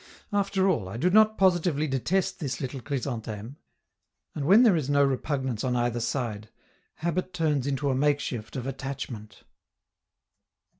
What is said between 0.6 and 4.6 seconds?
all, I do not positively detest this little Chrysantheme, and